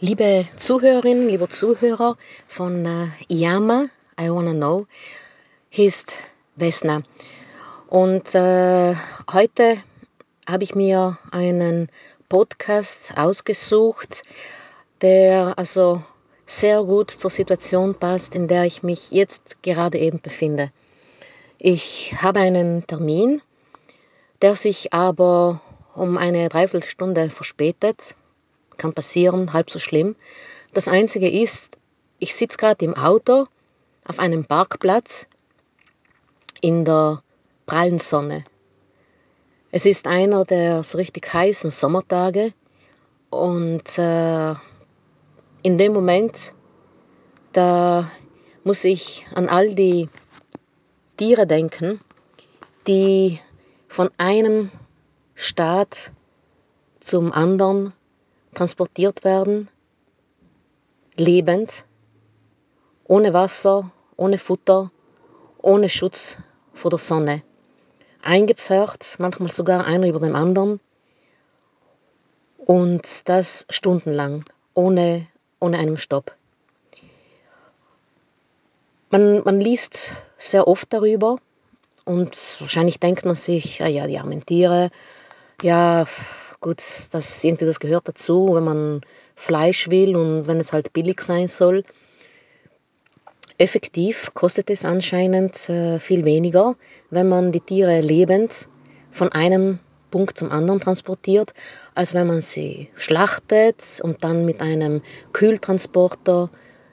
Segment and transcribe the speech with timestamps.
[0.00, 2.16] Liebe Zuhörerinnen, lieber Zuhörer
[2.46, 3.86] von äh, Yama,
[4.20, 4.86] I Wanna Know,
[5.70, 6.14] hier ist
[6.54, 7.02] Vesna.
[7.88, 8.94] Und äh,
[9.32, 9.74] heute
[10.48, 11.88] habe ich mir einen
[12.28, 14.22] Podcast ausgesucht,
[15.00, 16.00] der also
[16.46, 20.70] sehr gut zur Situation passt, in der ich mich jetzt gerade eben befinde.
[21.58, 23.42] Ich habe einen Termin,
[24.42, 25.60] der sich aber
[25.96, 28.14] um eine Dreiviertelstunde verspätet.
[28.78, 30.16] Kann passieren, halb so schlimm.
[30.72, 31.76] Das Einzige ist,
[32.18, 33.44] ich sitze gerade im Auto
[34.04, 35.26] auf einem Parkplatz
[36.60, 37.22] in der
[37.66, 38.44] prallen Sonne.
[39.70, 42.54] Es ist einer der so richtig heißen Sommertage
[43.28, 44.54] und äh,
[45.62, 46.54] in dem Moment,
[47.52, 48.10] da
[48.64, 50.08] muss ich an all die
[51.18, 52.00] Tiere denken,
[52.86, 53.40] die
[53.88, 54.70] von einem
[55.34, 56.12] Staat
[57.00, 57.92] zum anderen
[58.58, 59.68] transportiert werden,
[61.16, 61.84] lebend,
[63.04, 64.90] ohne Wasser, ohne Futter,
[65.58, 66.38] ohne Schutz
[66.74, 67.42] vor der Sonne,
[68.20, 70.80] eingepfercht, manchmal sogar einer über dem anderen
[72.58, 74.44] und das stundenlang,
[74.74, 75.28] ohne,
[75.60, 76.34] ohne einen Stopp.
[79.10, 81.38] Man, man liest sehr oft darüber
[82.04, 84.90] und wahrscheinlich denkt man sich, ja, ja, die armen Tiere,
[85.62, 86.06] ja,
[86.60, 86.78] gut,
[87.12, 89.00] das, irgendwie das gehört dazu, wenn man
[89.34, 91.84] Fleisch will und wenn es halt billig sein soll.
[93.56, 96.76] Effektiv kostet es anscheinend äh, viel weniger,
[97.10, 98.68] wenn man die Tiere lebend
[99.10, 101.52] von einem Punkt zum anderen transportiert,
[101.94, 106.50] als wenn man sie schlachtet und dann mit einem Kühltransporter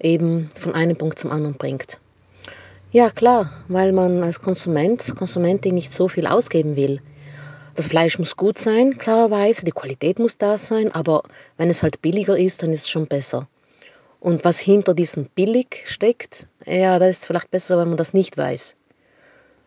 [0.00, 2.00] eben von einem Punkt zum anderen bringt.
[2.90, 7.00] Ja, klar, weil man als Konsument, Konsumentin nicht so viel ausgeben will.
[7.74, 11.22] Das Fleisch muss gut sein, klarerweise, die Qualität muss da sein, aber
[11.56, 13.48] wenn es halt billiger ist, dann ist es schon besser.
[14.20, 18.36] Und was hinter diesem billig steckt, ja, das ist vielleicht besser, wenn man das nicht
[18.36, 18.74] weiß.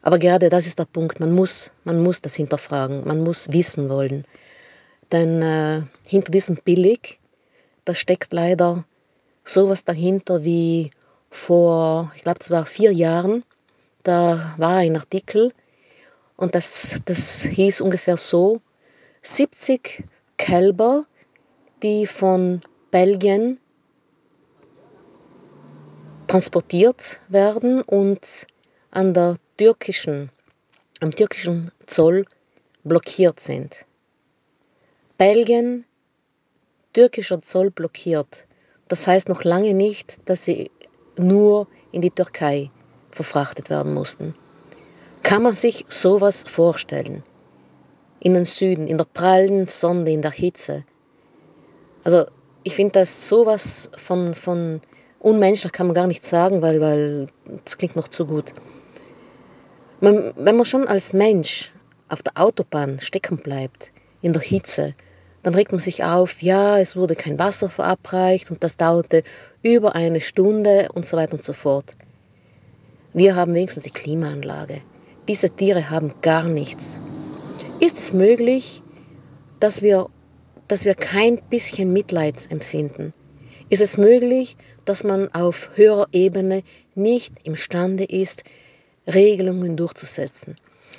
[0.02, 3.88] Aber gerade das ist der Punkt, man muss, man muss das hinterfragen, man muss wissen
[3.90, 4.26] wollen.
[5.12, 7.20] Denn äh, hinter diesem billig,
[7.86, 8.84] da steckt leider
[9.44, 10.92] sowas dahinter wie
[11.30, 13.44] vor, ich glaube, es war vier Jahren,
[14.04, 15.54] da war ein Artikel
[16.42, 18.62] und das, das hieß ungefähr so,
[19.22, 20.04] 70
[20.38, 21.06] Kälber,
[21.84, 23.60] die von Belgien
[26.26, 28.48] transportiert werden und
[28.90, 30.32] an der türkischen,
[31.00, 32.26] am türkischen Zoll
[32.84, 33.86] blockiert sind.
[35.20, 35.86] Belgien,
[36.94, 38.48] türkischer Zoll blockiert.
[38.88, 40.72] Das heißt noch lange nicht, dass sie
[41.18, 42.72] nur in die Türkei
[43.12, 44.34] verfrachtet werden mussten.
[45.24, 47.24] Kann man sich sowas vorstellen?
[48.20, 50.84] In den Süden, in der prallen Sonne, in der Hitze.
[52.04, 52.26] Also
[52.64, 54.82] ich finde das sowas von, von
[55.20, 57.28] unmenschlich kann man gar nicht sagen, weil, weil
[57.66, 58.54] das klingt noch zu gut.
[60.00, 61.72] Man, wenn man schon als Mensch
[62.10, 64.96] auf der Autobahn stecken bleibt, in der Hitze,
[65.44, 69.24] dann regt man sich auf, ja, es wurde kein Wasser verabreicht und das dauerte
[69.64, 71.94] über eine Stunde und so weiter und so fort.
[73.14, 74.82] Wir haben wenigstens die Klimaanlage.
[75.28, 77.00] Diese Tiere haben gar nichts.
[77.80, 78.82] Ist es möglich,
[79.60, 80.10] dass wir,
[80.68, 83.14] dass wir kein bisschen Mitleid empfinden?
[83.70, 86.64] Ist es möglich, dass man auf höherer Ebene
[86.96, 88.44] nicht imstande ist,
[89.08, 90.58] Regelungen durchzusetzen.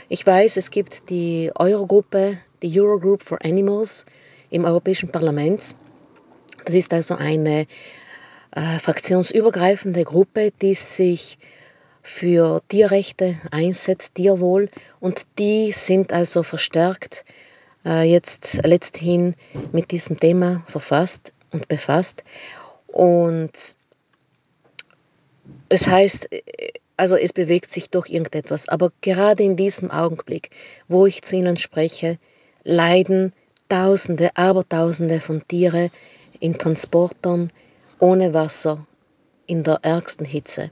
[0.09, 4.07] Ich weiß, es gibt die Eurogruppe, die Eurogroup for Animals
[4.51, 5.75] im Europäischen Parlament.
[6.65, 7.67] Das ist also eine
[8.53, 11.39] äh, fraktionsübergreifende Gruppe, die sich
[12.03, 14.69] für Tierrechte einsetzt, Tierwohl.
[15.01, 17.25] Und die sind also verstärkt
[17.85, 19.35] äh, jetzt letzthin
[19.73, 22.25] mit diesem Thema verfasst und befasst.
[22.89, 23.53] Und
[25.69, 26.29] es heißt,
[26.97, 28.69] also es bewegt sich doch irgendetwas.
[28.69, 30.51] Aber gerade in diesem Augenblick,
[30.89, 32.19] wo ich zu Ihnen spreche,
[32.65, 33.33] leiden
[33.69, 35.91] Tausende, Abertausende von Tieren
[36.41, 37.51] in Transportern
[37.99, 38.87] ohne Wasser
[39.47, 40.71] in der ärgsten Hitze.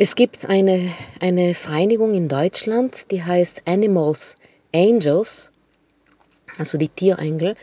[0.00, 4.36] Es gibt eine, eine Vereinigung in Deutschland, die heißt Animals
[4.72, 5.50] Angels,
[6.56, 7.56] also die Tierengel.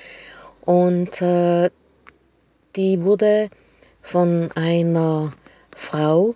[0.66, 1.70] Und äh,
[2.76, 3.50] die wurde
[4.02, 5.32] von einer
[5.78, 6.36] Frau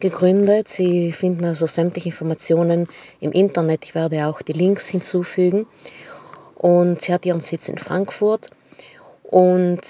[0.00, 0.66] gegründet.
[0.66, 2.88] Sie finden also sämtliche Informationen
[3.20, 3.84] im Internet.
[3.84, 5.68] Ich werde auch die Links hinzufügen.
[6.56, 8.50] Und sie hat ihren Sitz in Frankfurt.
[9.22, 9.82] Und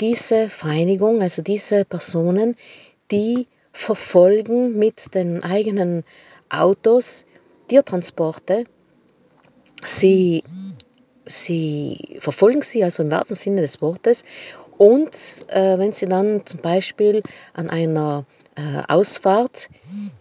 [0.00, 2.56] diese Vereinigung, also diese Personen,
[3.10, 3.48] die
[3.80, 6.04] verfolgen mit den eigenen
[6.50, 7.24] Autos
[7.68, 8.64] Tiertransporte.
[9.84, 10.44] Sie,
[11.24, 14.24] sie verfolgen sie also im wahrsten Sinne des Wortes.
[14.76, 15.12] Und
[15.48, 17.22] äh, wenn sie dann zum Beispiel
[17.54, 19.68] an einer äh, Ausfahrt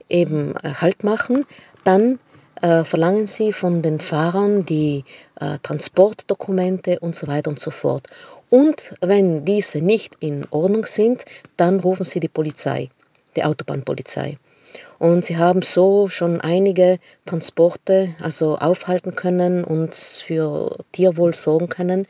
[0.08, 1.46] eben äh, Halt machen,
[1.84, 2.20] dann
[2.62, 5.04] äh, verlangen sie von den Fahrern die
[5.40, 8.08] äh, Transportdokumente und so weiter und so fort.
[8.50, 11.26] Und wenn diese nicht in Ordnung sind,
[11.58, 12.90] dann rufen sie die Polizei,
[13.36, 14.38] die Autobahnpolizei.
[15.00, 22.08] Und sie haben so schon einige Transporte also aufhalten können und für Tierwohl sorgen können.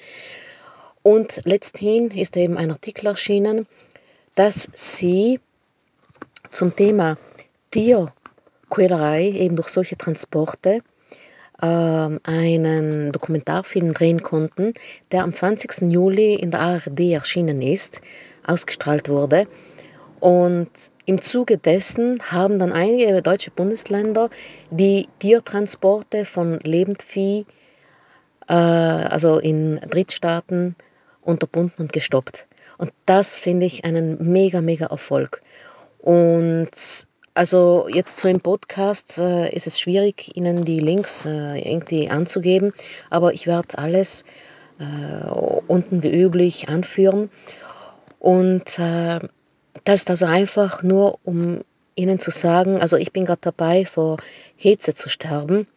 [1.03, 3.67] Und letzthin ist eben ein Artikel erschienen,
[4.35, 5.39] dass sie
[6.51, 7.17] zum Thema
[7.71, 10.79] Tierquälerei eben durch solche Transporte
[11.61, 14.73] äh, einen Dokumentarfilm drehen konnten,
[15.11, 15.91] der am 20.
[15.91, 18.01] Juli in der ARD erschienen ist,
[18.45, 19.47] ausgestrahlt wurde.
[20.19, 20.69] Und
[21.05, 24.29] im Zuge dessen haben dann einige deutsche Bundesländer
[24.69, 27.45] die Tiertransporte von Lebendvieh,
[28.47, 30.75] äh, also in Drittstaaten,
[31.21, 32.47] unterbunden und gestoppt.
[32.77, 35.41] Und das finde ich einen mega, mega Erfolg.
[35.99, 36.69] Und
[37.33, 42.73] also jetzt so im Podcast äh, ist es schwierig, Ihnen die Links äh, irgendwie anzugeben,
[43.09, 44.23] aber ich werde alles
[44.79, 45.29] äh,
[45.67, 47.29] unten wie üblich anführen.
[48.19, 49.19] Und äh,
[49.83, 51.61] das ist also einfach nur, um
[51.95, 54.17] Ihnen zu sagen, also ich bin gerade dabei, vor
[54.55, 55.67] Hitze zu sterben.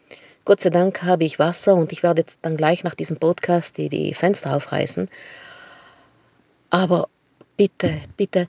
[0.44, 3.76] Gott sei Dank habe ich Wasser und ich werde jetzt dann gleich nach diesem Podcast
[3.76, 5.08] die, die Fenster aufreißen.
[6.70, 7.08] Aber
[7.56, 8.48] bitte, bitte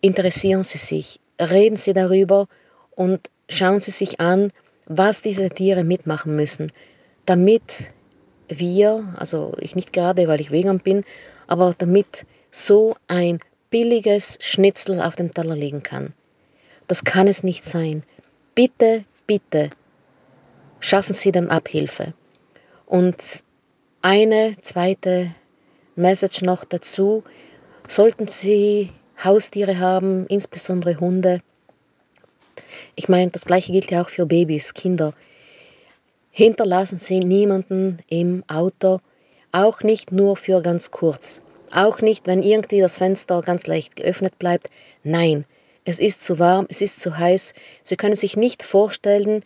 [0.00, 2.46] interessieren Sie sich, reden Sie darüber
[2.90, 4.52] und schauen Sie sich an,
[4.86, 6.72] was diese Tiere mitmachen müssen,
[7.26, 7.92] damit
[8.48, 11.04] wir, also ich nicht gerade, weil ich vegan bin,
[11.46, 13.40] aber damit so ein
[13.70, 16.12] billiges Schnitzel auf dem Teller liegen kann.
[16.86, 18.02] Das kann es nicht sein.
[18.54, 19.70] Bitte, bitte,
[20.80, 22.14] schaffen Sie dem Abhilfe.
[22.86, 23.44] Und
[24.02, 25.34] eine zweite
[25.94, 27.22] Message noch dazu.
[27.86, 28.90] Sollten Sie
[29.22, 31.40] Haustiere haben, insbesondere Hunde,
[32.94, 35.14] ich meine, das gleiche gilt ja auch für Babys, Kinder.
[36.30, 39.00] Hinterlassen Sie niemanden im Auto,
[39.52, 41.42] auch nicht nur für ganz kurz.
[41.72, 44.70] Auch nicht, wenn irgendwie das Fenster ganz leicht geöffnet bleibt.
[45.04, 45.44] Nein,
[45.84, 47.54] es ist zu warm, es ist zu heiß.
[47.84, 49.44] Sie können sich nicht vorstellen,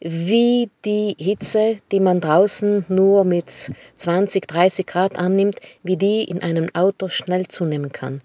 [0.00, 6.42] wie die Hitze, die man draußen nur mit 20, 30 Grad annimmt, wie die in
[6.42, 8.20] einem Auto schnell zunehmen kann.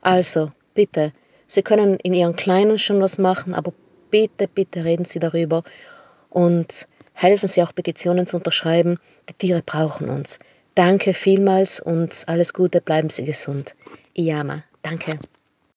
[0.00, 1.12] Also, bitte,
[1.46, 3.72] Sie können in Ihren Kleinen schon was machen, aber
[4.10, 5.64] bitte, bitte reden Sie darüber
[6.30, 8.98] und helfen Sie auch Petitionen zu unterschreiben.
[9.28, 10.38] Die Tiere brauchen uns.
[10.74, 13.74] Danke vielmals und alles Gute, bleiben Sie gesund.
[14.14, 15.18] Iyama, danke.